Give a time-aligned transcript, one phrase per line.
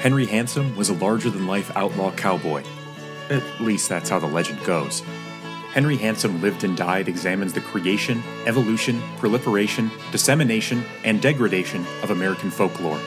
[0.00, 2.64] Henry Handsome was a larger than life outlaw cowboy.
[3.28, 5.02] At least that's how the legend goes.
[5.74, 12.50] Henry Handsome Lived and Died examines the creation, evolution, proliferation, dissemination, and degradation of American
[12.50, 12.98] folklore.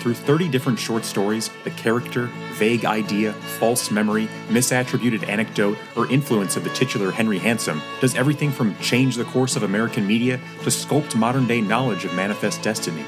[0.00, 6.58] Through 30 different short stories, the character, vague idea, false memory, misattributed anecdote, or influence
[6.58, 10.68] of the titular Henry Handsome does everything from change the course of American media to
[10.68, 13.06] sculpt modern day knowledge of manifest destiny.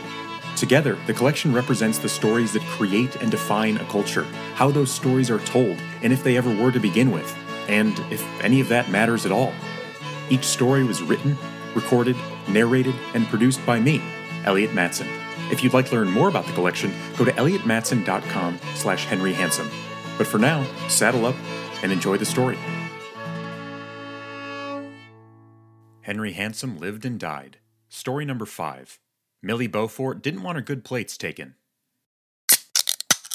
[0.61, 4.24] Together, the collection represents the stories that create and define a culture,
[4.56, 7.34] how those stories are told, and if they ever were to begin with,
[7.66, 9.54] and if any of that matters at all.
[10.28, 11.38] Each story was written,
[11.74, 12.15] recorded,
[12.46, 14.02] narrated, and produced by me,
[14.45, 15.09] Elliot Matson.
[15.51, 19.34] If you'd like to learn more about the collection, go to elliottmatson.com slash Henry.
[20.18, 21.37] But for now, saddle up
[21.82, 22.59] and enjoy the story.
[26.02, 27.60] Henry Handsome lived and died.
[27.88, 29.01] Story number five.
[29.43, 31.55] Millie Beaufort didn't want her good plates taken.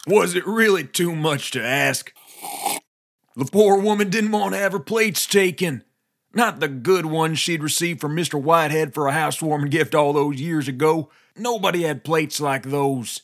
[0.07, 2.13] Was it really too much to ask?
[3.35, 5.83] The poor woman didn't want to have her plates taken.
[6.33, 8.41] Not the good ones she'd received from Mr.
[8.41, 11.09] Whitehead for a housewarming gift all those years ago.
[11.35, 13.21] Nobody had plates like those.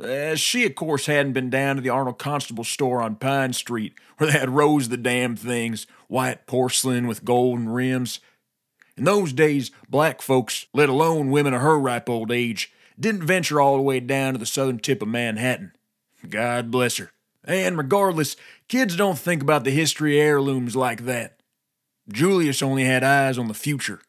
[0.00, 3.94] Uh, she, of course, hadn't been down to the Arnold Constable store on Pine Street,
[4.18, 8.20] where they had rows of the damn things, white porcelain with golden rims.
[8.96, 13.60] In those days, black folks, let alone women of her ripe old age, didn't venture
[13.60, 15.72] all the way down to the southern tip of Manhattan.
[16.28, 17.12] God bless her.
[17.44, 18.36] And regardless,
[18.68, 21.40] kids don't think about the history of heirlooms like that.
[22.10, 24.00] Julius only had eyes on the future.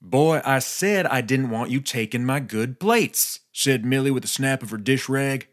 [0.00, 4.28] Boy, I said I didn't want you taking my good plates, said Millie with a
[4.28, 5.48] snap of her dish rag.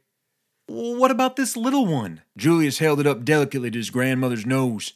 [0.68, 2.22] What about this little one?
[2.38, 4.94] Julius held it up delicately to his grandmother's nose.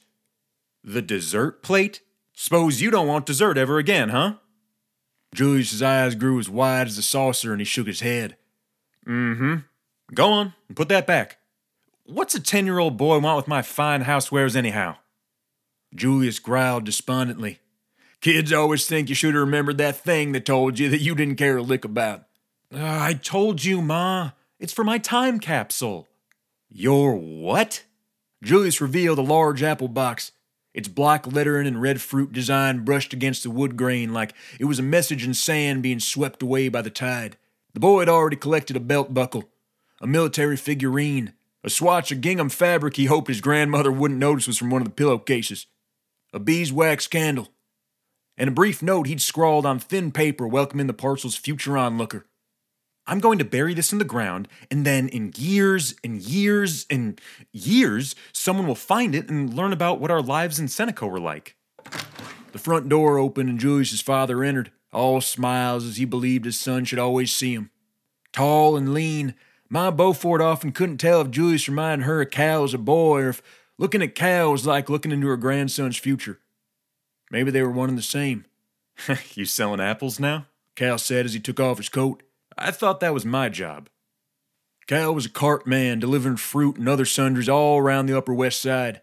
[0.83, 2.01] The dessert plate?
[2.41, 4.35] Suppose you don't want dessert ever again, huh?
[5.35, 8.37] Julius's eyes grew as wide as a saucer and he shook his head.
[9.05, 9.55] Mm-hmm.
[10.13, 11.39] Go on and put that back.
[12.05, 14.95] What's a ten year old boy want with my fine housewares anyhow?
[15.93, 17.59] Julius growled despondently.
[18.21, 21.35] Kids always think you should have remembered that thing that told you that you didn't
[21.35, 22.23] care a lick about.
[22.73, 24.31] Uh, I told you, Ma.
[24.61, 26.07] It's for my time capsule.
[26.69, 27.83] Your what?
[28.41, 30.31] Julius revealed a large apple box,
[30.79, 34.79] its black lettering and red fruit design brushed against the wood grain like it was
[34.79, 37.35] a message in sand being swept away by the tide.
[37.73, 39.49] The boy had already collected a belt buckle,
[40.01, 41.33] a military figurine,
[41.65, 44.87] a swatch of gingham fabric he hoped his grandmother wouldn't notice was from one of
[44.87, 45.67] the pillowcases,
[46.31, 47.49] a beeswax candle,
[48.37, 52.25] and a brief note he'd scrawled on thin paper welcoming the parcel's future onlooker.
[53.09, 57.19] I'm going to bury this in the ground, and then in years and years and
[57.51, 61.55] years, someone will find it and learn about what our lives in Seneca were like.
[62.51, 66.85] The front door opened, and Julius's father entered, all smiles as he believed his son
[66.85, 67.71] should always see him.
[68.31, 69.33] Tall and lean,
[69.71, 73.29] Ma Beaufort often couldn't tell if Julius reminded her of Cal as a boy or
[73.29, 73.41] if
[73.79, 76.37] looking at Cal was like looking into her grandson's future.
[77.31, 78.45] Maybe they were one and the same.
[79.33, 80.45] you selling apples now?
[80.75, 82.21] Cal said as he took off his coat.
[82.61, 83.89] I thought that was my job.
[84.87, 88.61] Cal was a cart man delivering fruit and other sundries all around the Upper West
[88.61, 89.01] Side.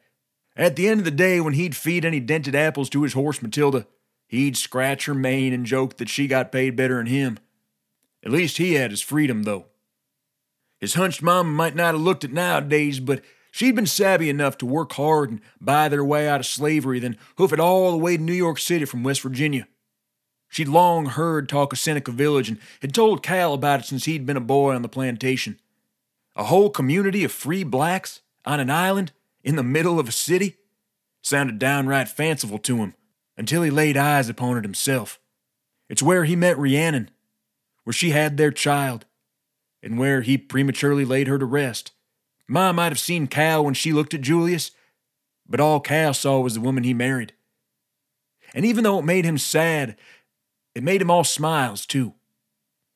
[0.56, 3.40] At the end of the day, when he'd feed any dented apples to his horse
[3.40, 3.86] Matilda,
[4.26, 7.38] he'd scratch her mane and joke that she got paid better than him.
[8.24, 9.66] At least he had his freedom, though.
[10.80, 14.66] His hunched mama might not have looked it nowadays, but she'd been savvy enough to
[14.66, 18.16] work hard and buy their way out of slavery, then hoof it all the way
[18.16, 19.68] to New York City from West Virginia.
[20.48, 24.26] She'd long heard talk of Seneca Village and had told Cal about it since he'd
[24.26, 25.60] been a boy on the plantation.
[26.34, 29.12] A whole community of free blacks on an island
[29.42, 30.56] in the middle of a city
[31.22, 32.94] sounded downright fanciful to him
[33.36, 35.18] until he laid eyes upon it himself.
[35.88, 37.10] It's where he met Rhiannon,
[37.84, 39.06] where she had their child,
[39.82, 41.92] and where he prematurely laid her to rest.
[42.48, 44.70] Ma might have seen Cal when she looked at Julius,
[45.48, 47.32] but all Cal saw was the woman he married.
[48.54, 49.96] And even though it made him sad,
[50.76, 52.12] it made him all smiles, too.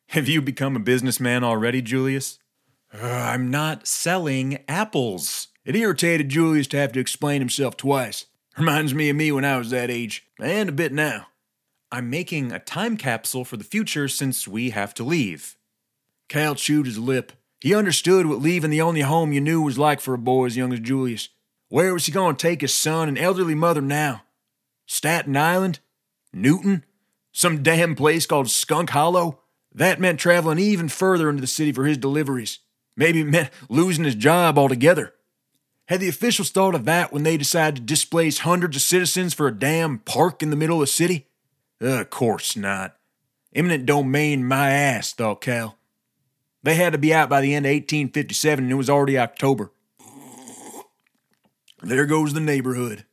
[0.08, 2.38] Have you become a businessman already, Julius?
[2.92, 5.48] Uh, I'm not selling apples.
[5.65, 8.27] It irritated Julius to have to explain himself twice.
[8.59, 11.28] Reminds me of me when I was that age, and a bit now.
[11.91, 15.56] I'm making a time capsule for the future since we have to leave.
[16.28, 17.32] Cal chewed his lip.
[17.62, 20.56] He understood what leaving the only home you knew was like for a boy as
[20.56, 21.30] young as Julius.
[21.71, 24.24] Where was he going to take his son and elderly mother now?
[24.84, 25.78] Staten Island?
[26.34, 26.84] Newtown?
[27.32, 29.41] Some damn place called Skunk Hollow?
[29.72, 32.59] That meant traveling even further into the city for his deliveries.
[32.97, 35.15] Maybe it meant losing his job altogether.
[35.86, 39.48] Had the officials thought of that when they decided to displace hundreds of citizens for
[39.48, 41.27] a damn park in the middle of the city?
[41.82, 42.97] Uh, of course not.
[43.54, 45.77] Eminent domain my ass, thought Cal.
[46.62, 49.72] They had to be out by the end of 1857, and it was already October.
[51.82, 53.06] There goes the neighborhood.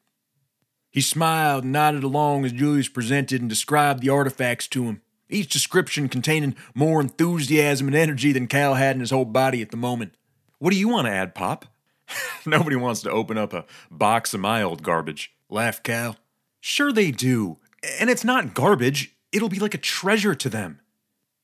[0.98, 5.48] He smiled and nodded along as Julius presented and described the artifacts to him, each
[5.48, 9.78] description containing more enthusiasm and energy than Cal had in his whole body at the
[9.78, 10.16] moment.
[10.58, 11.66] What do you want to add, Pop?
[12.48, 16.16] Nobody wants to open up a box of my old garbage, laughed Cal.
[16.62, 17.58] Sure, they do.
[18.00, 20.80] And it's not garbage, it'll be like a treasure to them.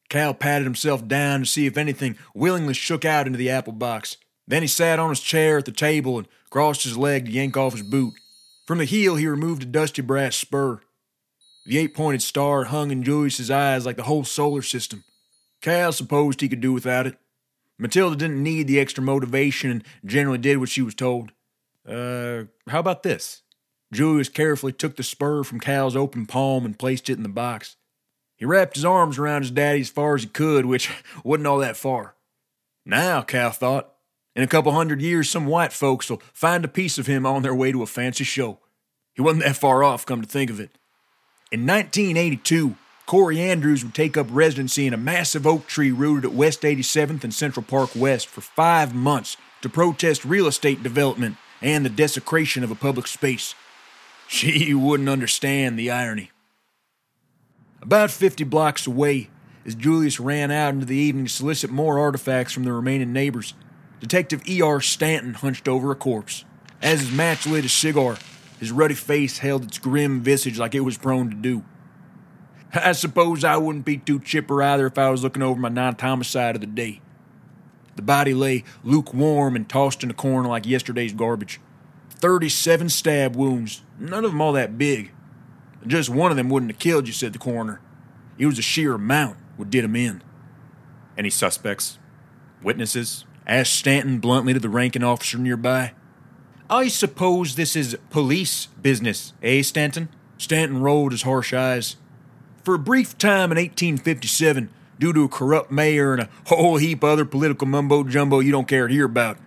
[0.09, 4.17] Cal patted himself down to see if anything willingly shook out into the apple box.
[4.47, 7.55] Then he sat on his chair at the table and crossed his leg to yank
[7.55, 8.15] off his boot.
[8.65, 10.81] From the heel, he removed a dusty brass spur.
[11.65, 15.03] The eight pointed star hung in Julius's eyes like the whole solar system.
[15.61, 17.17] Cal supposed he could do without it.
[17.77, 21.31] Matilda didn't need the extra motivation and generally did what she was told.
[21.87, 23.41] Uh, how about this?
[23.91, 27.75] Julius carefully took the spur from Cal's open palm and placed it in the box.
[28.35, 30.89] He wrapped his arms around his daddy as far as he could, which
[31.23, 32.15] wasn't all that far.
[32.85, 33.92] Now, Cal thought,
[34.35, 37.43] in a couple hundred years, some white folks will find a piece of him on
[37.43, 38.59] their way to a fancy show.
[39.13, 40.71] He wasn't that far off, come to think of it.
[41.51, 42.75] In 1982,
[43.05, 47.23] Corey Andrews would take up residency in a massive oak tree rooted at West 87th
[47.23, 52.63] and Central Park West for five months to protest real estate development and the desecration
[52.63, 53.55] of a public space.
[54.25, 56.31] She wouldn't understand the irony.
[57.83, 59.29] About 50 blocks away,
[59.65, 63.53] as Julius ran out into the evening to solicit more artifacts from the remaining neighbors,
[64.03, 64.81] Detective E.R.
[64.81, 66.43] Stanton hunched over a corpse.
[66.81, 68.17] As his match lit his cigar,
[68.59, 71.63] his ruddy face held its grim visage like it was prone to do.
[72.73, 76.01] I suppose I wouldn't be too chipper either if I was looking over my ninth
[76.01, 76.99] homicide of the day.
[77.95, 81.61] The body lay lukewarm and tossed in a corner like yesterday's garbage.
[82.09, 85.13] Thirty-seven stab wounds, none of them all that big.
[85.87, 87.79] Just one of them wouldn't have killed you, said the coroner.
[88.37, 90.21] It was a sheer amount what did him in.
[91.17, 91.99] Any suspects?
[92.61, 93.23] Witnesses?
[93.45, 95.93] Asked Stanton bluntly to the ranking officer nearby.
[96.69, 100.09] I suppose this is police business, eh, Stanton?
[100.37, 101.97] Stanton rolled his harsh eyes.
[102.63, 104.69] For a brief time in 1857,
[104.99, 108.51] due to a corrupt mayor and a whole heap of other political mumbo jumbo you
[108.51, 109.37] don't care to hear about,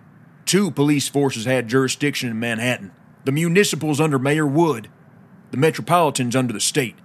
[0.45, 2.91] two police forces had jurisdiction in Manhattan
[3.27, 4.87] the municipals under Mayor Wood,
[5.51, 6.95] the metropolitans under the state.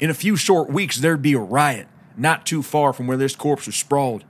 [0.00, 1.86] In a few short weeks, there'd be a riot,
[2.16, 4.24] not too far from where this corpse was sprawled.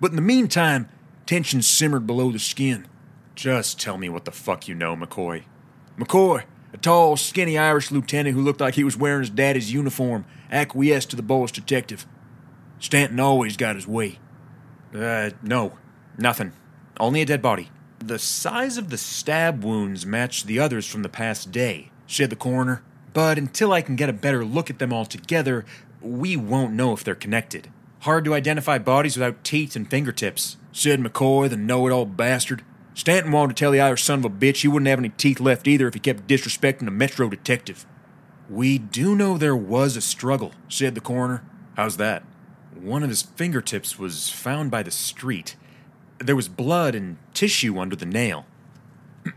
[0.00, 0.88] But in the meantime,
[1.28, 2.86] Tension simmered below the skin.
[3.34, 5.42] Just tell me what the fuck you know, McCoy.
[5.98, 10.24] McCoy, a tall, skinny Irish lieutenant who looked like he was wearing his daddy's uniform,
[10.50, 12.06] acquiesced to the boss detective.
[12.78, 14.20] Stanton always got his way.
[14.94, 15.76] Uh, no.
[16.16, 16.54] Nothing.
[16.98, 17.68] Only a dead body.
[17.98, 22.36] The size of the stab wounds matched the others from the past day, said the
[22.36, 22.82] coroner.
[23.12, 25.66] But until I can get a better look at them all together,
[26.00, 27.70] we won't know if they're connected.
[28.00, 32.64] Hard to identify bodies without teeth and fingertips said McCoy, the know it all bastard.
[32.94, 35.40] Stanton wanted to tell the Irish son of a bitch he wouldn't have any teeth
[35.40, 37.86] left either if he kept disrespecting a Metro detective.
[38.48, 41.44] We do know there was a struggle, said the coroner.
[41.76, 42.24] How's that?
[42.74, 45.56] One of his fingertips was found by the street.
[46.18, 48.46] There was blood and tissue under the nail.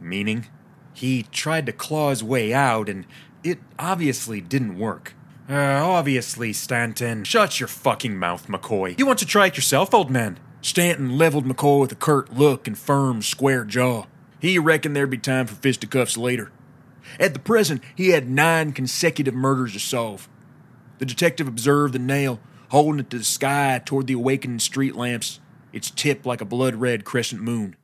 [0.00, 0.46] Meaning?
[0.92, 3.06] He tried to claw his way out, and
[3.42, 5.14] it obviously didn't work.
[5.48, 7.24] Uh, obviously, Stanton.
[7.24, 8.98] Shut your fucking mouth, McCoy.
[8.98, 10.38] You want to try it yourself, old man?
[10.62, 14.06] Stanton leveled McCoy with a curt look and firm, square jaw.
[14.40, 16.50] He reckoned there'd be time for fisticuffs later.
[17.20, 20.28] At the present, he had nine consecutive murders to solve.
[20.98, 22.40] The detective observed the nail,
[22.70, 25.40] holding it to the sky toward the awakening street lamps,
[25.72, 27.76] its tip like a blood red crescent moon.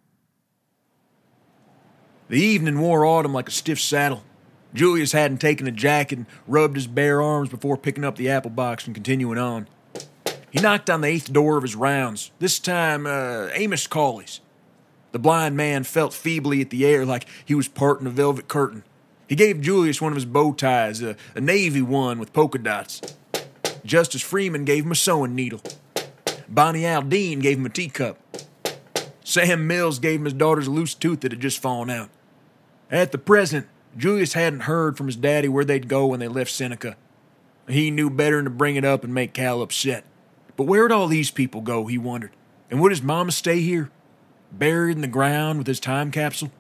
[2.28, 4.23] The evening wore autumn like a stiff saddle.
[4.74, 8.50] Julius hadn't taken a jacket and rubbed his bare arms before picking up the apple
[8.50, 9.66] box and continuing on.
[10.50, 14.40] He knocked on the eighth door of his rounds, this time uh, Amos Cawley's.
[15.12, 18.84] The blind man felt feebly at the air like he was parting a velvet curtain.
[19.28, 23.00] He gave Julius one of his bow ties, a, a navy one with polka dots.
[23.84, 25.60] Justice Freeman gave him a sewing needle.
[26.48, 28.18] Bonnie Aldine gave him a teacup.
[29.22, 32.08] Sam Mills gave him his daughter's loose tooth that had just fallen out.
[32.90, 36.50] At the present, Julius hadn't heard from his daddy where they'd go when they left
[36.50, 36.97] Seneca.
[37.68, 40.04] He knew better than to bring it up and make Cal upset.
[40.56, 42.32] But where'd all these people go, he wondered.
[42.70, 43.90] And would his mama stay here?
[44.52, 46.50] Buried in the ground with his time capsule?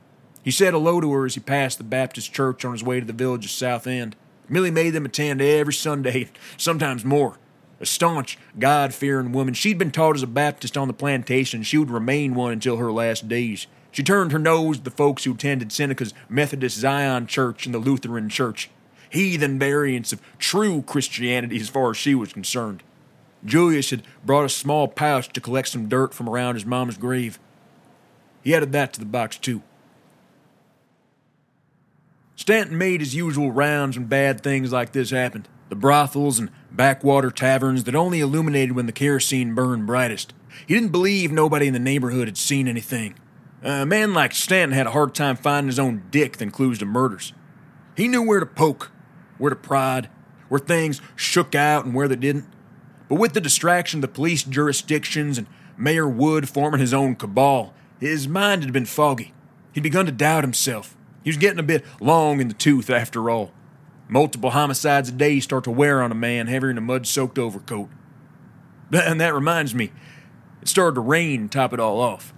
[0.42, 3.06] He said hello to her as he passed the Baptist church on his way to
[3.06, 4.16] the village's south end.
[4.48, 7.38] Millie made them attend every Sunday, sometimes more.
[7.78, 11.78] A staunch, God fearing woman, she'd been taught as a Baptist on the plantation, she
[11.78, 13.66] would remain one until her last days.
[13.92, 17.78] She turned her nose at the folks who attended Seneca's Methodist Zion Church and the
[17.78, 18.70] Lutheran Church,
[19.08, 22.82] heathen variants of true Christianity as far as she was concerned.
[23.44, 27.38] Julius had brought a small pouch to collect some dirt from around his mama's grave.
[28.42, 29.62] He added that to the box, too.
[32.36, 37.30] Stanton made his usual rounds when bad things like this happened the brothels and backwater
[37.30, 40.34] taverns that only illuminated when the kerosene burned brightest.
[40.66, 43.14] He didn't believe nobody in the neighborhood had seen anything.
[43.62, 46.86] A man like Stanton had a hard time finding his own dick than clues to
[46.86, 47.34] murders.
[47.96, 48.90] He knew where to poke,
[49.36, 50.08] where to prod,
[50.48, 52.46] where things shook out and where they didn't.
[53.08, 57.74] But with the distraction of the police jurisdictions and Mayor Wood forming his own cabal,
[57.98, 59.34] his mind had been foggy.
[59.72, 60.96] He'd begun to doubt himself.
[61.22, 63.52] He was getting a bit long in the tooth after all.
[64.08, 67.38] Multiple homicides a day start to wear on a man heavier than a mud soaked
[67.38, 67.88] overcoat.
[68.92, 69.92] And that reminds me,
[70.62, 72.34] it started to rain to top it all off.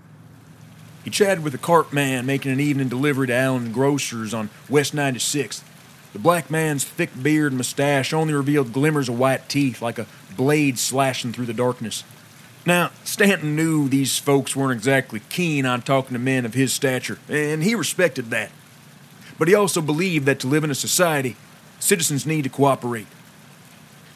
[1.05, 4.95] He chatted with a cart man making an evening delivery to Allen Grocers on West
[4.95, 5.63] 96th.
[6.13, 10.07] The black man's thick beard and mustache only revealed glimmers of white teeth like a
[10.37, 12.05] blade slashing through the darkness.
[12.65, 17.19] Now, Stanton knew these folks weren't exactly keen on talking to men of his stature,
[17.29, 18.51] and he respected that.
[19.39, 21.35] But he also believed that to live in a society,
[21.81, 23.09] citizens need to cooperate.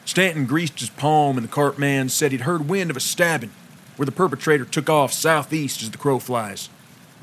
[0.05, 3.51] Stanton greased his palm, and the cart man said he'd heard wind of a stabbing,
[3.97, 6.69] where the perpetrator took off southeast as the crow flies.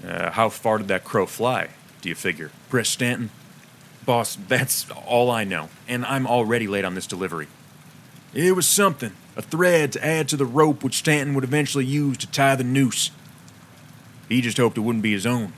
[0.03, 1.69] Uh, how far did that crow fly,
[2.01, 2.51] do you figure?
[2.71, 3.31] Pressed Stanton.
[4.07, 7.49] Boss, that's all I know, and I'm already late on this delivery.
[8.35, 12.19] It was something, a thread to add to the rope which Stanton would eventually use
[12.19, 13.11] to tie the noose.
[14.29, 15.53] He just hoped it wouldn't be his own.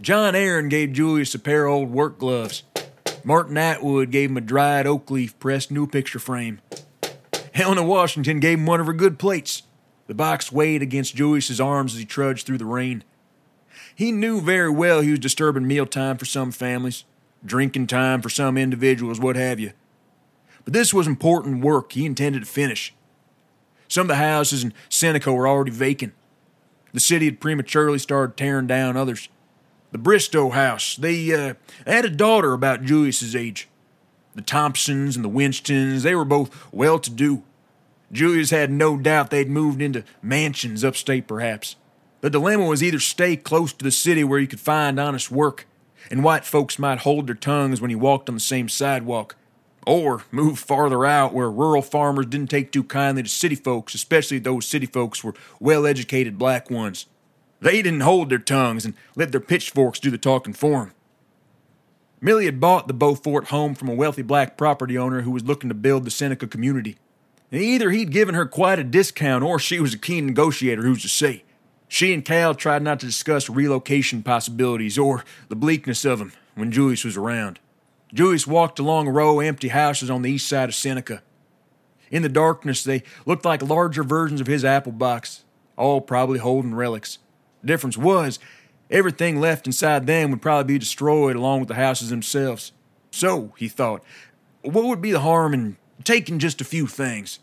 [0.00, 2.62] John Aaron gave Julius a pair of old work gloves.
[3.24, 6.60] Martin Atwood gave him a dried oak leaf pressed new picture frame.
[7.52, 9.62] Helena Washington gave him one of her good plates.
[10.08, 13.04] The box weighed against Julius's arms as he trudged through the rain.
[13.94, 17.04] He knew very well he was disturbing mealtime for some families,
[17.44, 19.72] drinking time for some individuals, what have you.
[20.64, 22.94] But this was important work he intended to finish.
[23.86, 26.14] Some of the houses in Seneca were already vacant.
[26.92, 29.28] The city had prematurely started tearing down others.
[29.92, 31.54] The Bristow house, they, uh,
[31.86, 33.68] had a daughter about Julius's age.
[34.34, 37.42] The Thompsons and the Winstons, they were both well to do.
[38.10, 41.76] Julius had no doubt they'd moved into mansions upstate, perhaps.
[42.20, 45.66] The dilemma was either stay close to the city where you could find honest work,
[46.10, 49.36] and white folks might hold their tongues when you walked on the same sidewalk,
[49.86, 54.38] or move farther out where rural farmers didn't take too kindly to city folks, especially
[54.38, 57.06] those city folks were well educated black ones.
[57.60, 60.92] They didn't hold their tongues and let their pitchforks do the talking for them.
[62.20, 65.68] Millie had bought the Beaufort home from a wealthy black property owner who was looking
[65.68, 66.96] to build the Seneca community.
[67.50, 71.08] Either he'd given her quite a discount or she was a keen negotiator, who's to
[71.08, 71.44] say.
[71.88, 76.70] She and Cal tried not to discuss relocation possibilities or the bleakness of them when
[76.70, 77.58] Julius was around.
[78.12, 81.22] Julius walked along a row of empty houses on the east side of Seneca.
[82.10, 85.44] In the darkness, they looked like larger versions of his apple box,
[85.76, 87.18] all probably holding relics.
[87.62, 88.38] The difference was,
[88.90, 92.72] everything left inside them would probably be destroyed along with the houses themselves.
[93.10, 94.02] So, he thought,
[94.62, 97.38] what would be the harm in taking just a few things?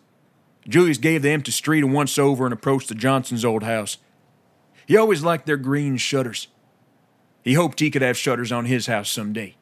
[0.68, 3.98] Julius gave the empty street a once over and approached the Johnsons' old house.
[4.88, 6.48] He always liked their green shutters.
[7.44, 9.56] He hoped he could have shutters on his house someday.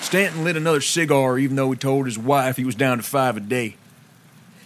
[0.00, 3.36] Stanton lit another cigar even though he told his wife he was down to five
[3.36, 3.76] a day.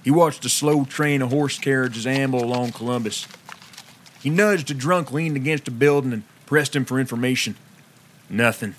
[0.03, 3.27] He watched a slow train of horse carriages amble along Columbus.
[4.21, 7.57] He nudged a drunk leaned against a building and pressed him for information.
[8.29, 8.75] Nothing.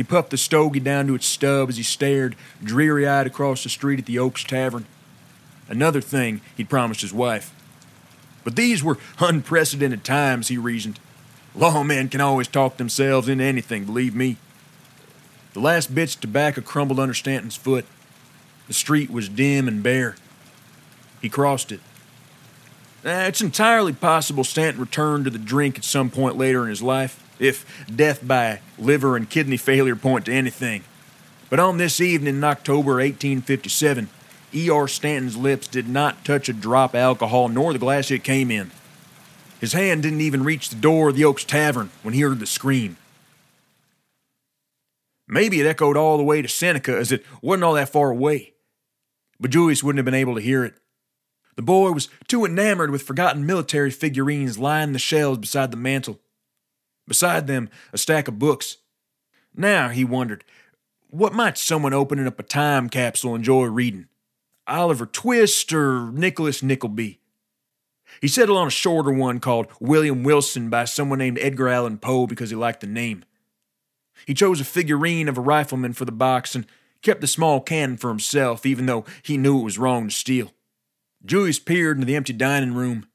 [0.00, 3.68] He puffed the stogie down to its stub as he stared, dreary eyed, across the
[3.68, 4.86] street at the Oaks Tavern.
[5.68, 7.52] Another thing he'd promised his wife.
[8.42, 10.98] But these were unprecedented times, he reasoned.
[11.54, 14.38] Lawmen can always talk themselves into anything, believe me.
[15.52, 17.84] The last bits of tobacco crumbled under Stanton's foot.
[18.68, 20.16] The street was dim and bare.
[21.20, 21.80] He crossed it.
[23.04, 26.80] Uh, it's entirely possible Stanton returned to the drink at some point later in his
[26.80, 30.84] life, if death by liver and kidney failure point to anything.
[31.48, 34.08] But on this evening in October 1857,
[34.54, 34.86] E.R.
[34.86, 38.70] Stanton's lips did not touch a drop of alcohol nor the glass it came in.
[39.60, 42.46] His hand didn't even reach the door of the Oaks Tavern when he heard the
[42.46, 42.96] scream.
[45.28, 48.54] Maybe it echoed all the way to Seneca as it wasn't all that far away.
[49.38, 50.74] But Julius wouldn't have been able to hear it.
[51.56, 56.18] The boy was too enamored with forgotten military figurines lining the shelves beside the mantel.
[57.10, 58.76] Beside them, a stack of books.
[59.52, 60.44] Now, he wondered,
[61.08, 64.06] what might someone opening up a time capsule enjoy reading?
[64.68, 67.18] Oliver Twist or Nicholas Nickleby.
[68.20, 72.28] He settled on a shorter one called William Wilson by someone named Edgar Allan Poe
[72.28, 73.24] because he liked the name.
[74.24, 76.64] He chose a figurine of a rifleman for the box and
[77.02, 80.52] kept the small cannon for himself, even though he knew it was wrong to steal.
[81.26, 83.08] Julius peered into the empty dining room.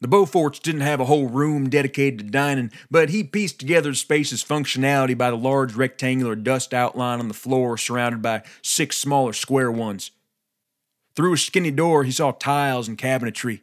[0.00, 3.96] The Beauforts didn't have a whole room dedicated to dining, but he pieced together the
[3.96, 9.34] space's functionality by the large rectangular dust outline on the floor surrounded by six smaller
[9.34, 10.10] square ones.
[11.14, 13.60] Through a skinny door, he saw tiles and cabinetry.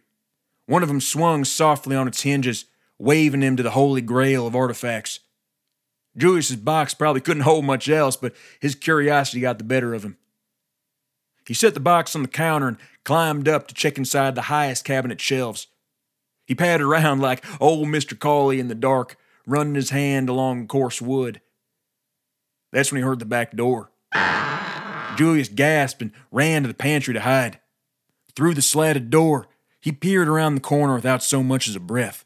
[0.67, 2.65] One of them swung softly on its hinges,
[2.99, 5.21] waving him to the holy grail of artifacts.
[6.15, 10.17] Julius's box probably couldn't hold much else, but his curiosity got the better of him.
[11.47, 14.83] He set the box on the counter and climbed up to check inside the highest
[14.83, 15.67] cabinet shelves.
[16.47, 18.17] He padded around like old Mr.
[18.17, 21.41] Cawley in the dark, running his hand along coarse wood.
[22.71, 23.91] That's when he heard the back door.
[25.17, 27.59] Julius gasped and ran to the pantry to hide.
[28.35, 29.47] Through the slatted door,
[29.79, 32.23] he peered around the corner without so much as a breath.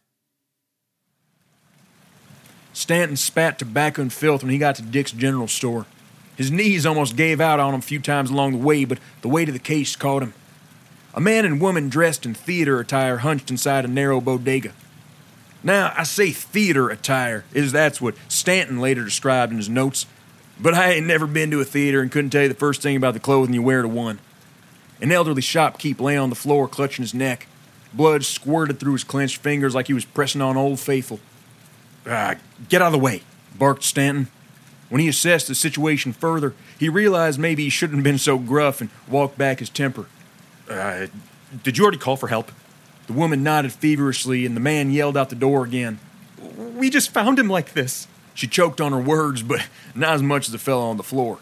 [2.73, 5.85] Stanton spat tobacco and filth when he got to Dick's general store.
[6.37, 9.29] His knees almost gave out on him a few times along the way, but the
[9.29, 10.33] weight of the case caught him.
[11.13, 14.73] A man and woman dressed in theater attire hunched inside a narrow bodega.
[15.63, 20.07] Now, I say theater attire, as that's what Stanton later described in his notes,
[20.59, 22.95] but I ain't never been to a theater and couldn't tell you the first thing
[22.95, 24.19] about the clothing you wear to one.
[25.01, 27.47] An elderly shopkeep lay on the floor clutching his neck.
[27.93, 31.19] Blood squirted through his clenched fingers like he was pressing on Old Faithful.
[32.07, 32.35] Ah,
[32.69, 33.21] get out of the way,
[33.57, 34.29] barked Stanton.
[34.89, 38.81] When he assessed the situation further, he realized maybe he shouldn't have been so gruff
[38.81, 40.05] and walked back his temper.
[40.71, 41.07] Uh,
[41.63, 42.51] did you already call for help?
[43.07, 45.99] The woman nodded feverishly, and the man yelled out the door again.
[46.57, 48.07] We just found him like this.
[48.33, 51.39] She choked on her words, but not as much as the fellow on the floor.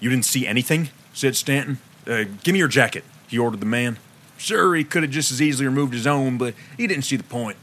[0.00, 0.90] You didn't see anything?
[1.14, 1.78] said Stanton.
[2.06, 3.98] Uh, give me your jacket, he ordered the man.
[4.36, 7.24] Sure, he could have just as easily removed his own, but he didn't see the
[7.24, 7.56] point.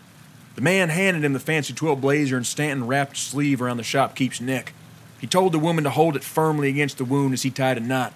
[0.56, 3.84] The man handed him the fancy twill blazer, and Stanton wrapped a sleeve around the
[3.84, 4.74] shopkeep's neck.
[5.20, 7.82] He told the woman to hold it firmly against the wound as he tied a
[7.82, 8.14] knot.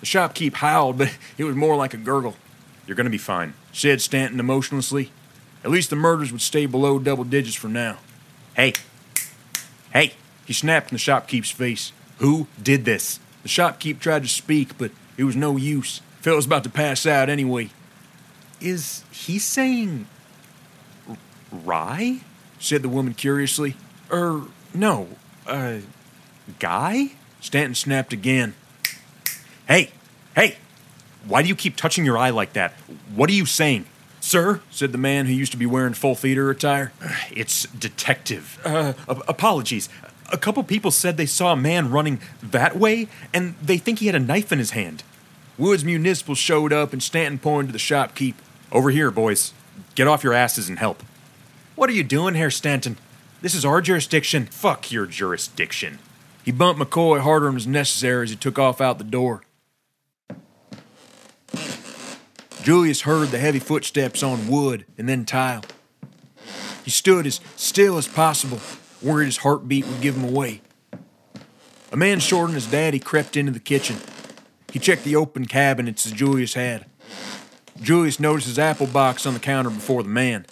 [0.00, 2.36] The shopkeep howled, but it was more like a gurgle.
[2.86, 5.10] You're going to be fine, said Stanton emotionlessly.
[5.62, 7.98] At least the murders would stay below double digits for now.
[8.54, 8.72] Hey.
[9.92, 10.14] Hey.
[10.46, 11.92] He snapped in the shopkeep's face.
[12.18, 13.20] Who did this?
[13.44, 16.00] The shopkeep tried to speak, but it was no use.
[16.20, 17.70] Phil was about to pass out anyway.
[18.60, 20.06] Is he saying
[21.52, 22.20] Rye?
[22.58, 23.76] said the woman curiously.
[24.12, 24.42] Er,
[24.74, 25.08] no,
[25.46, 25.78] uh,
[26.58, 27.12] Guy?
[27.40, 28.54] Stanton snapped again.
[29.70, 29.92] Hey,
[30.34, 30.56] hey,
[31.28, 32.72] why do you keep touching your eye like that?
[33.14, 33.86] What are you saying?
[34.18, 36.92] Sir, said the man who used to be wearing full theater attire.
[37.30, 38.58] It's detective.
[38.64, 39.88] Uh, apologies.
[40.32, 44.06] A couple people said they saw a man running that way, and they think he
[44.06, 45.04] had a knife in his hand.
[45.56, 48.34] Woods Municipal showed up, and Stanton pointed to the shopkeep.
[48.72, 49.54] Over here, boys.
[49.94, 51.04] Get off your asses and help.
[51.76, 52.98] What are you doing here, Stanton?
[53.40, 54.46] This is our jurisdiction.
[54.46, 56.00] Fuck your jurisdiction.
[56.44, 59.42] He bumped McCoy harder than was necessary as he took off out the door.
[62.62, 65.64] Julius heard the heavy footsteps on wood and then tile.
[66.84, 68.60] He stood as still as possible,
[69.00, 70.60] worried his heartbeat would give him away.
[71.92, 73.96] A man shorter than his daddy crept into the kitchen.
[74.72, 76.86] He checked the open cabinets that Julius had.
[77.80, 80.44] Julius noticed his apple box on the counter before the man.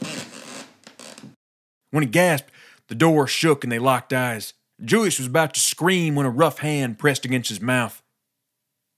[1.90, 2.50] When he gasped,
[2.88, 4.54] the door shook and they locked eyes.
[4.82, 8.02] Julius was about to scream when a rough hand pressed against his mouth.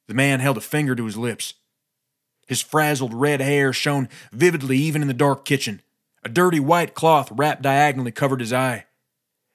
[0.06, 1.54] The man held a finger to his lips.
[2.50, 5.82] His frazzled red hair shone vividly even in the dark kitchen.
[6.24, 8.86] A dirty white cloth wrapped diagonally covered his eye.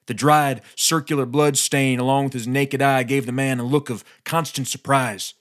[0.05, 3.89] The dried, circular blood stain along with his naked eye gave the man a look
[3.89, 5.33] of constant surprise.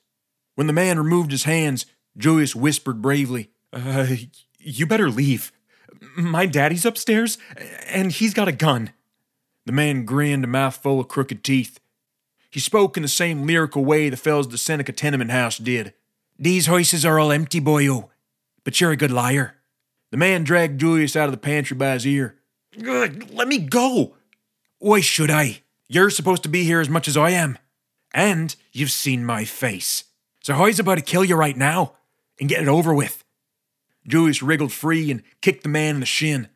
[0.57, 1.87] When the man removed his hands,
[2.19, 4.09] Julius whispered bravely, uh,
[4.59, 5.53] You better leave.
[6.17, 7.39] My daddy's upstairs,
[7.87, 8.91] and he's got a gun.
[9.65, 11.79] The man grinned, a mouthful of crooked teeth.
[12.51, 15.95] He spoke in the same lyrical way the fellows at the Seneca tenement house did.
[16.39, 18.11] These houses are all empty, boyo, oh,
[18.65, 19.57] but you're a good liar.
[20.11, 22.37] The man dragged Julius out of the pantry by his ear.
[22.77, 24.17] Let me go.
[24.79, 25.63] Why should I?
[25.89, 27.59] You're supposed to be here as much as I am.
[28.13, 30.05] And you've seen my face.
[30.43, 31.95] So how's about to kill you right now
[32.39, 33.25] and get it over with?
[34.07, 36.49] Julius wriggled free and kicked the man in the shin.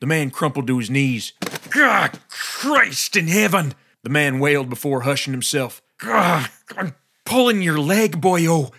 [0.00, 1.32] The man crumpled to his knees.
[1.70, 3.74] God, Christ in heaven!
[4.02, 5.82] The man wailed before hushing himself.
[5.98, 8.48] God, I'm pulling your leg, boyo.
[8.48, 8.70] Oh,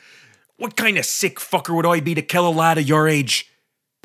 [0.59, 3.49] What kind of sick fucker would I be to kill a lad of your age?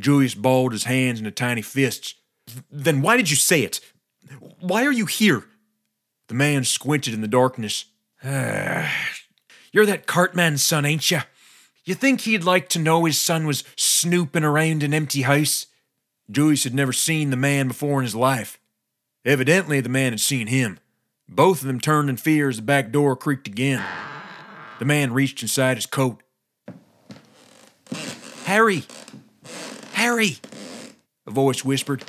[0.00, 2.14] Julius balled his hands into tiny fists.
[2.70, 3.80] Then why did you say it?
[4.60, 5.44] Why are you here?
[6.28, 7.86] The man squinted in the darkness.
[8.22, 11.20] You're that cartman's son, ain't you?
[11.84, 15.66] You think he'd like to know his son was snooping around an empty house?
[16.30, 18.60] Julius had never seen the man before in his life.
[19.24, 20.78] Evidently, the man had seen him.
[21.28, 23.84] Both of them turned in fear as the back door creaked again.
[24.78, 26.22] The man reached inside his coat.
[28.44, 28.84] Harry!
[29.92, 30.36] Harry!
[31.26, 32.04] A voice whispered.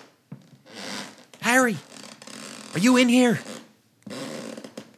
[1.41, 1.77] Harry!
[2.73, 3.39] Are you in here?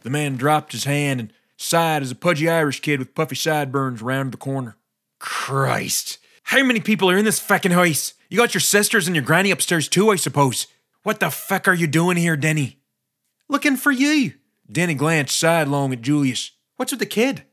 [0.02, 4.02] The man dropped his hand and sighed as a pudgy Irish kid with puffy sideburns
[4.02, 4.78] rounded the corner.
[5.20, 6.18] Christ!
[6.44, 8.14] How many people are in this feckin' house?
[8.30, 10.66] You got your sisters and your granny upstairs too, I suppose.
[11.04, 12.80] What the fuck are you doing here, Denny?
[13.48, 14.34] Looking for you.
[14.72, 16.52] Denny glanced sidelong at Julius.
[16.78, 17.44] What's with the kid?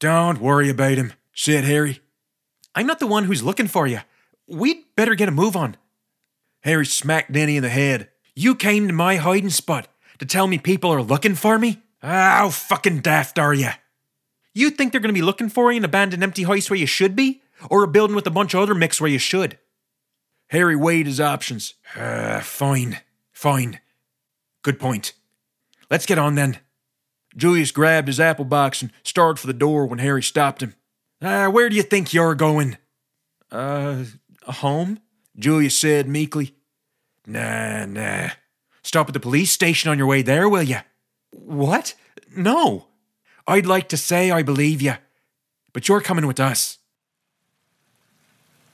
[0.00, 2.00] Don't worry about him, said Harry.
[2.74, 4.00] I'm not the one who's looking for you.
[4.46, 5.76] We'd better get a move on.
[6.62, 8.08] Harry smacked Danny in the head.
[8.34, 11.82] You came to my hiding spot to tell me people are looking for me?
[12.00, 13.70] How fucking daft are you?
[14.54, 16.78] You think they're going to be looking for you in an abandoned empty house where
[16.78, 17.42] you should be?
[17.70, 19.58] Or a building with a bunch of other mix where you should?
[20.50, 21.74] Harry weighed his options.
[21.96, 22.98] Uh, fine,
[23.32, 23.80] fine.
[24.62, 25.12] Good point.
[25.90, 26.58] Let's get on then.
[27.36, 30.74] Julius grabbed his apple box and started for the door when Harry stopped him.
[31.20, 32.76] Uh, where do you think you're going?
[33.50, 34.04] Uh,
[34.46, 35.00] home?
[35.36, 36.54] Julius said meekly.
[37.26, 38.30] Nah, nah.
[38.82, 40.78] Stop at the police station on your way there, will you?
[41.30, 41.94] What?
[42.34, 42.86] No.
[43.46, 44.94] I'd like to say I believe you,
[45.72, 46.78] but you're coming with us.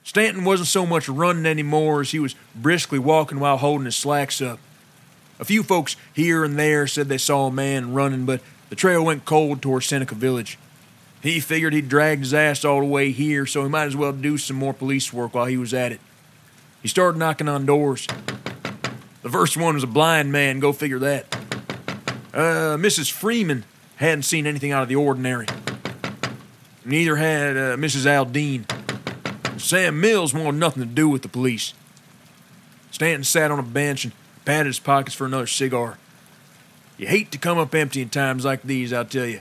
[0.02, 4.42] Stanton wasn't so much running anymore as he was briskly walking while holding his slacks
[4.42, 4.58] up.
[5.40, 9.04] A few folks here and there said they saw a man running, but the trail
[9.04, 10.58] went cold toward Seneca Village.
[11.24, 14.12] He figured he'd dragged his ass all the way here, so he might as well
[14.12, 15.98] do some more police work while he was at it.
[16.82, 18.06] He started knocking on doors.
[19.22, 21.34] The first one was a blind man, go figure that.
[22.34, 23.10] Uh, Mrs.
[23.10, 23.64] Freeman
[23.96, 25.46] hadn't seen anything out of the ordinary.
[26.84, 28.04] Neither had uh, Mrs.
[28.04, 28.66] Aldine.
[29.58, 31.72] Sam Mills wanted nothing to do with the police.
[32.90, 34.12] Stanton sat on a bench and
[34.44, 35.96] patted his pockets for another cigar.
[36.98, 39.40] You hate to come up empty in times like these, I'll tell you.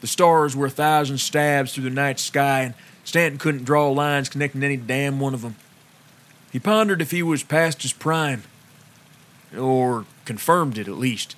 [0.00, 4.28] The stars were a thousand stabs through the night sky, and Stanton couldn't draw lines
[4.28, 5.56] connecting any damn one of them.
[6.52, 8.42] He pondered if he was past his prime,
[9.56, 11.36] or confirmed it at least.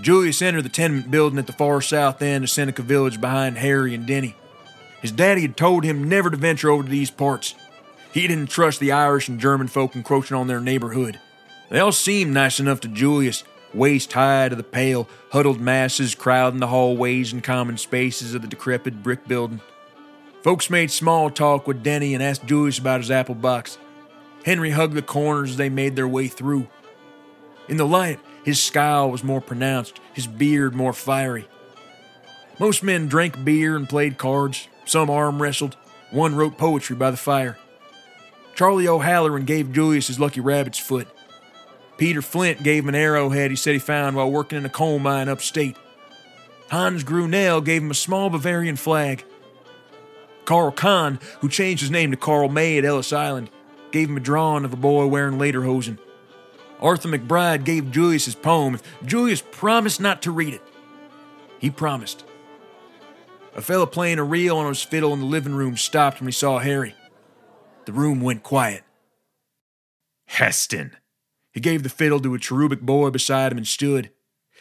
[0.00, 3.94] Julius entered the tenement building at the far south end of Seneca Village behind Harry
[3.94, 4.36] and Denny.
[5.00, 7.54] His daddy had told him never to venture over to these parts.
[8.12, 11.20] He didn't trust the Irish and German folk encroaching on their neighborhood.
[11.70, 16.60] They all seemed nice enough to Julius, waist high to the pale, huddled masses crowding
[16.60, 19.60] the hallways and common spaces of the decrepit brick building.
[20.42, 23.78] Folks made small talk with Denny and asked Julius about his apple box.
[24.44, 26.68] Henry hugged the corners as they made their way through.
[27.68, 31.48] In the light, his scowl was more pronounced, his beard more fiery.
[32.60, 35.76] Most men drank beer and played cards, some arm wrestled,
[36.10, 37.58] one wrote poetry by the fire.
[38.54, 41.08] Charlie O'Halloran gave Julius his lucky rabbit's foot.
[41.96, 44.98] Peter Flint gave him an arrowhead he said he found while working in a coal
[44.98, 45.76] mine upstate.
[46.70, 49.24] Hans Grunell gave him a small Bavarian flag.
[50.44, 53.50] Carl Kahn, who changed his name to Carl May at Ellis Island,
[53.92, 55.98] gave him a drawing of a boy wearing lederhosen.
[56.80, 60.62] Arthur McBride gave Julius his poem Julius promised not to read it.
[61.58, 62.24] He promised.
[63.54, 66.32] A fellow playing a reel on his fiddle in the living room stopped when he
[66.32, 66.94] saw Harry.
[67.84, 68.82] The room went quiet.
[70.26, 70.96] Heston.
[71.54, 74.10] He gave the fiddle to a cherubic boy beside him and stood.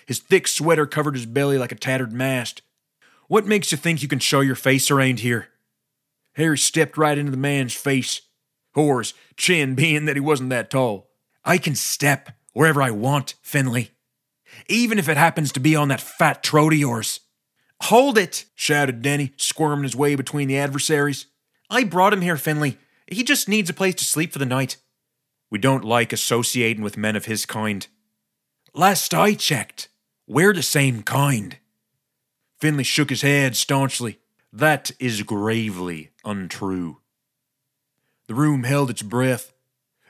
[0.05, 2.61] His thick sweater covered his belly like a tattered mast.
[3.27, 5.47] What makes you think you can show your face around here?
[6.35, 8.21] Harry stepped right into the man's face,
[8.75, 11.09] or his chin being that he wasn't that tall.
[11.43, 13.91] I can step wherever I want, Finley.
[14.67, 17.21] Even if it happens to be on that fat trote of yours.
[17.83, 21.25] Hold it, shouted Denny, squirming his way between the adversaries.
[21.71, 22.77] I brought him here, Finley.
[23.07, 24.77] He just needs a place to sleep for the night.
[25.53, 27.85] We don't like associating with men of his kind.
[28.73, 29.87] Last I checked,
[30.25, 31.59] we're the same kind.
[32.59, 34.17] Finley shook his head staunchly.
[34.51, 37.01] That is gravely untrue.
[38.25, 39.53] The room held its breath.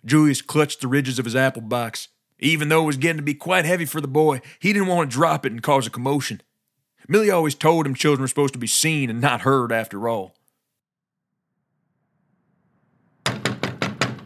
[0.05, 2.07] Julius clutched the ridges of his apple box.
[2.39, 5.11] Even though it was getting to be quite heavy for the boy, he didn't want
[5.11, 6.41] to drop it and cause a commotion.
[7.09, 10.37] Millie always told him children were supposed to be seen and not heard after all.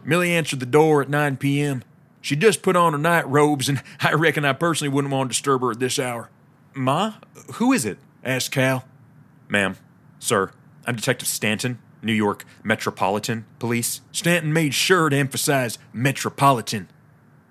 [0.07, 1.83] Millie answered the door at 9 p.m.
[2.21, 5.33] She just put on her night robes, and I reckon I personally wouldn't want to
[5.33, 6.29] disturb her at this hour.
[6.73, 7.15] Ma?
[7.55, 7.99] Who is it?
[8.23, 8.85] asked Cal.
[9.49, 9.75] Ma'am,
[10.19, 10.51] sir,
[10.85, 13.99] I'm Detective Stanton, New York Metropolitan Police.
[14.13, 16.87] Stanton made sure to emphasize metropolitan.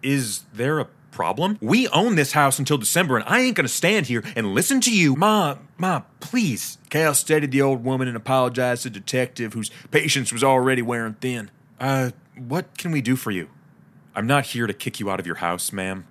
[0.02, 1.58] Is there a problem?
[1.60, 4.94] We own this house until December, and I ain't gonna stand here and listen to
[4.94, 5.14] you.
[5.14, 6.78] Ma, Ma, please.
[6.88, 11.14] Cal steadied the old woman and apologized to the detective, whose patience was already wearing
[11.14, 11.50] thin.
[11.78, 13.48] Uh, what can we do for you?
[14.14, 16.06] I'm not here to kick you out of your house, ma'am.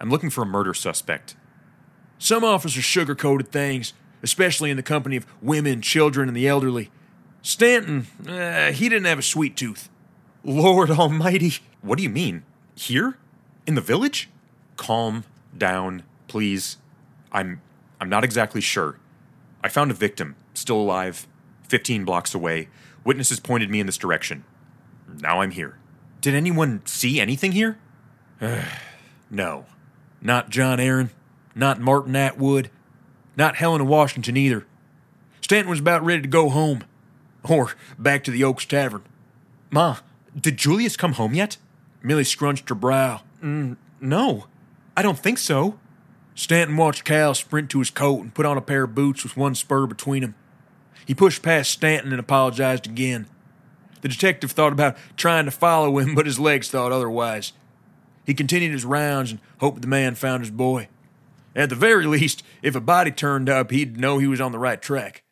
[0.00, 1.36] I'm looking for a murder suspect.
[2.18, 6.90] Some officers sugarcoated things, especially in the company of women, children, and the elderly.
[7.42, 9.90] Stanton, uh, he didn't have a sweet tooth.
[10.42, 11.54] Lord Almighty.
[11.82, 12.44] What do you mean?
[12.74, 13.18] Here?
[13.66, 14.30] In the village?
[14.76, 15.24] Calm
[15.56, 16.78] down, please.
[17.32, 17.60] I'm
[18.00, 18.98] I'm not exactly sure.
[19.62, 21.26] I found a victim, still alive,
[21.68, 22.68] 15 blocks away.
[23.04, 24.44] Witnesses pointed me in this direction.
[25.20, 25.78] Now I'm here.
[26.20, 27.78] Did anyone see anything here?
[29.30, 29.66] no.
[30.20, 31.10] Not John Aaron.
[31.54, 32.70] Not Martin Atwood.
[33.36, 34.66] Not Helena Washington either.
[35.40, 36.84] Stanton was about ready to go home.
[37.48, 39.02] Or back to the Oaks Tavern.
[39.70, 39.98] Ma,
[40.38, 41.58] did Julius come home yet?
[42.02, 43.22] Millie scrunched her brow.
[43.42, 44.46] Mm, no,
[44.96, 45.78] I don't think so.
[46.34, 49.36] Stanton watched Cal sprint to his coat and put on a pair of boots with
[49.36, 50.34] one spur between them.
[51.06, 53.26] He pushed past Stanton and apologized again.
[54.04, 57.54] The detective thought about trying to follow him, but his legs thought otherwise.
[58.26, 60.88] He continued his rounds and hoped the man found his boy.
[61.56, 64.58] At the very least, if a body turned up, he'd know he was on the
[64.58, 65.22] right track.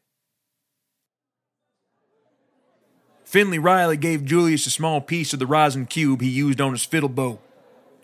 [3.26, 6.87] Finley Riley gave Julius a small piece of the rosin cube he used on his
[6.87, 7.40] fiddle bow.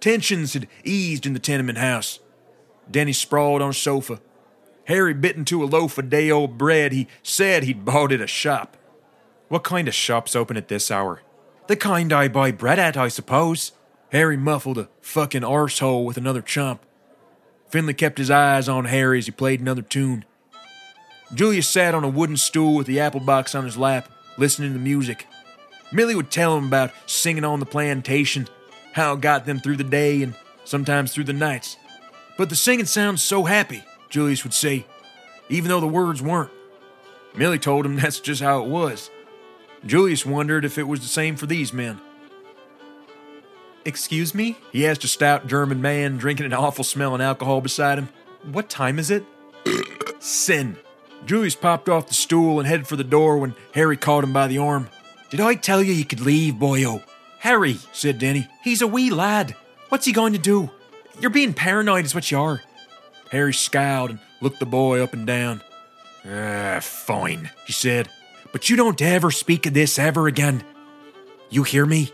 [0.01, 2.21] Tensions had eased in the tenement house.
[2.91, 4.21] Denny sprawled on a sofa.
[4.85, 8.27] Harry bit into a loaf of day old bread he said he'd bought at a
[8.27, 8.77] shop.
[9.49, 11.23] What kind of shop's open at this hour?
[11.69, 13.73] The kind I buy bread at, I suppose.
[14.13, 16.81] Harry muffled a fucking arsehole with another chomp.
[17.69, 20.25] Finley kept his eyes on Harry as he played another tune.
[21.35, 24.79] Julius sat on a wooden stool with the apple box on his lap listening to
[24.79, 25.27] music.
[25.93, 28.49] Millie would tell him about singing on the plantation,
[28.93, 30.35] how it got them through the day and
[30.65, 31.77] sometimes through the nights.
[32.37, 34.87] But the singing sounds so happy, Julius would say,
[35.49, 36.51] even though the words weren't.
[37.35, 39.11] Millie told him that's just how it was.
[39.87, 42.01] Julius wondered if it was the same for these men.
[43.85, 44.59] Excuse me?
[44.73, 48.09] He asked a stout German man drinking an awful smelling alcohol beside him.
[48.43, 49.25] What time is it?
[50.19, 50.77] Sin,
[51.25, 54.47] Julius popped off the stool and headed for the door when Harry caught him by
[54.47, 54.89] the arm.
[55.31, 57.03] Did I tell you you could leave, boyo?
[57.41, 58.49] Harry, said Denny.
[58.63, 59.55] He's a wee lad.
[59.89, 60.71] What's he going to do?
[61.21, 62.63] You're being paranoid, is what you are.
[63.31, 65.63] Harry scowled and looked the boy up and down.
[66.27, 68.09] Ah, fine, he said.
[68.53, 70.65] But you don't ever speak of this ever again.
[71.51, 72.13] You hear me?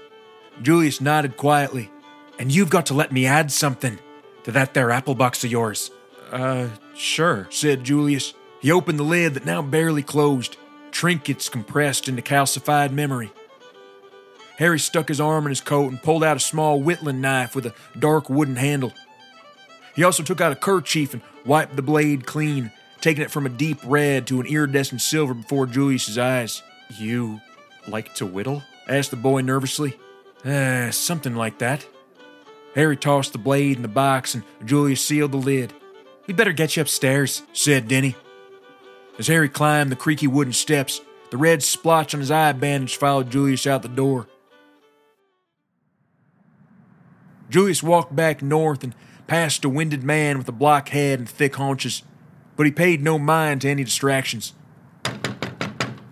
[0.63, 1.91] Julius nodded quietly.
[2.39, 3.99] And you've got to let me add something
[4.45, 5.91] to that there apple box of yours.
[6.31, 8.35] Uh, sure, said Julius.
[8.61, 10.57] He opened the lid that now barely closed,
[10.91, 13.31] trinkets compressed into calcified memory.
[14.57, 17.67] Harry stuck his arm in his coat and pulled out a small whittling knife with
[17.67, 18.93] a dark wooden handle.
[19.95, 22.73] He also took out a kerchief and wiped the blade clean,
[23.05, 26.63] taking it from a deep red to an iridescent silver before Julius's eyes.
[26.97, 27.39] You
[27.87, 28.63] like to whittle?
[28.89, 29.99] asked the boy nervously.
[30.43, 31.87] Ah, something like that.
[32.75, 35.75] Harry tossed the blade in the box and Julius sealed the lid.
[36.27, 38.17] We'd better get you upstairs, said Denny.
[39.19, 43.31] As Harry climbed the creaky wooden steps, the red splotch on his eye bandage followed
[43.31, 44.29] Julius out the door.
[47.51, 48.95] Julius walked back north and
[49.27, 52.03] passed a winded man with a block head and thick haunches,
[52.57, 54.53] but he paid no mind to any distractions.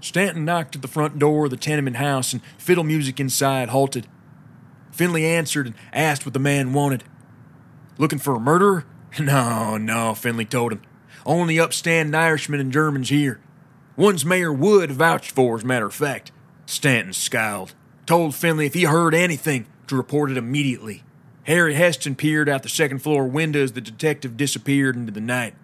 [0.01, 4.07] Stanton knocked at the front door of the tenement house, and fiddle music inside halted.
[4.91, 7.05] Finley answered and asked what the man wanted.
[7.99, 8.85] Looking for a murderer?
[9.21, 10.81] No, no, Finley told him.
[11.27, 13.41] Only upstanding Irishmen and Germans here.
[13.95, 16.33] One's Mayor Wood vouched for, as a matter of fact.
[16.65, 17.75] Stanton scowled,
[18.07, 21.05] told Finley if he heard anything to report it immediately.
[21.45, 25.55] Harry Heston peered out the second floor window as the detective disappeared into the night.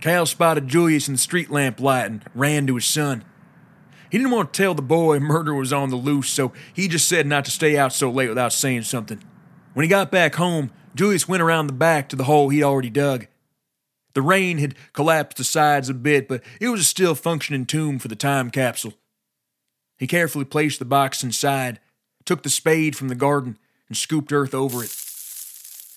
[0.00, 3.24] Cal spotted Julius in the street lamp light and ran to his son.
[4.10, 7.08] He didn't want to tell the boy murder was on the loose, so he just
[7.08, 9.22] said not to stay out so late without saying something.
[9.74, 12.90] When he got back home, Julius went around the back to the hole he'd already
[12.90, 13.26] dug.
[14.14, 17.98] The rain had collapsed the sides a bit, but it was a still functioning tomb
[17.98, 18.94] for the time capsule.
[19.98, 21.80] He carefully placed the box inside,
[22.24, 23.58] took the spade from the garden,
[23.88, 24.94] and scooped earth over it.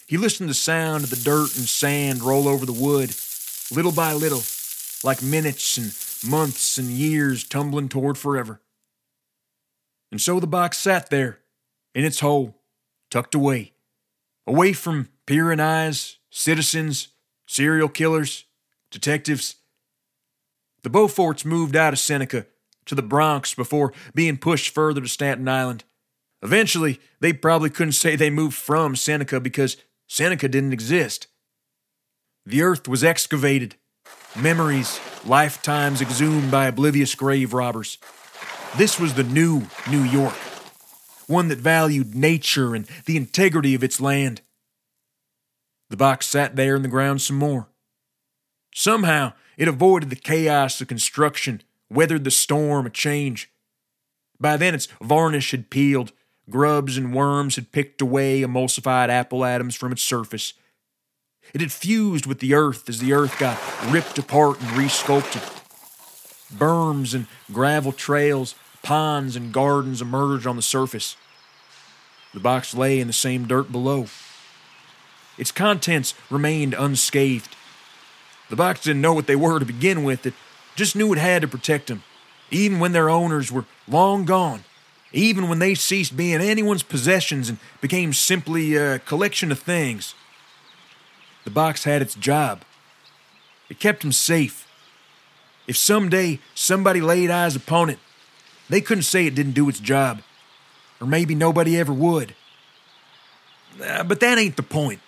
[0.08, 3.16] He listened to the sound of the dirt and sand roll over the wood,
[3.72, 4.44] little by little,
[5.04, 8.62] like minutes and months and years tumbling toward forever.
[10.12, 11.40] And so the box sat there,
[11.96, 12.62] in its hole,
[13.10, 13.74] tucked away,
[14.46, 17.10] away from peering eyes, citizens,
[17.48, 18.46] serial killers,
[18.90, 19.56] detectives.
[20.84, 22.46] The Beauforts moved out of Seneca
[22.86, 25.84] to the Bronx before being pushed further to Staten Island.
[26.42, 31.28] Eventually, they probably couldn't say they moved from Seneca because Seneca didn't exist.
[32.46, 33.76] The earth was excavated,
[34.36, 38.00] memories, lifetimes exhumed by oblivious grave robbers.
[38.78, 40.34] This was the new New York,
[41.28, 44.42] one that valued nature and the integrity of its land.
[45.92, 47.68] The box sat there in the ground some more.
[48.74, 53.52] Somehow, it avoided the chaos of construction, weathered the storm of change.
[54.40, 56.12] By then, its varnish had peeled,
[56.50, 60.54] grubs and worms had picked away emulsified apple atoms from its surface.
[61.54, 63.60] It had fused with the earth as the earth got
[63.92, 65.42] ripped apart and resculpted.
[66.56, 71.16] Berms and gravel trails, ponds and gardens emerged on the surface.
[72.34, 74.08] The box lay in the same dirt below.
[75.38, 77.56] Its contents remained unscathed.
[78.50, 80.34] The box didn't know what they were to begin with, it
[80.76, 82.04] just knew it had to protect them,
[82.50, 84.64] even when their owners were long gone,
[85.12, 90.16] even when they ceased being anyone's possessions and became simply a collection of things.
[91.44, 92.62] The box had its job.
[93.70, 94.68] It kept him safe.
[95.68, 98.00] If someday somebody laid eyes upon it,
[98.70, 100.22] they couldn't say it didn't do its job.
[101.00, 102.36] Or maybe nobody ever would.
[103.84, 105.00] Uh, but that ain't the point.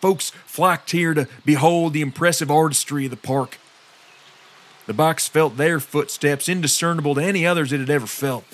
[0.00, 3.58] Folks flocked here to behold the impressive artistry of the park.
[4.86, 8.44] The box felt their footsteps indiscernible to any others it had ever felt.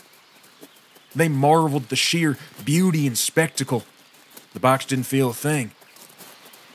[1.15, 3.85] They marveled at the sheer beauty and spectacle.
[4.53, 5.73] The box didn't feel a thing.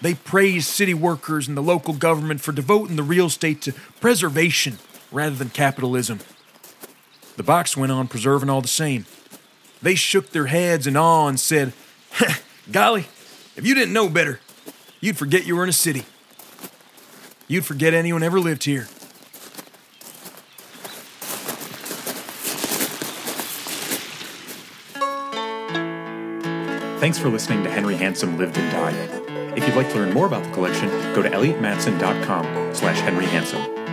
[0.01, 4.77] They praised city workers and the local government for devoting the real estate to preservation
[5.11, 6.19] rather than capitalism.
[7.37, 9.05] The box went on preserving all the same.
[9.81, 11.73] They shook their heads in awe and said,
[12.71, 13.07] Golly,
[13.55, 14.39] if you didn't know better,
[14.99, 16.05] you'd forget you were in a city.
[17.47, 18.87] You'd forget anyone ever lived here.
[26.99, 29.24] Thanks for listening to Henry Handsome Lived and Died.
[29.55, 33.84] If you'd like to learn more about the collection, go to elliottmatson.com slash Henry.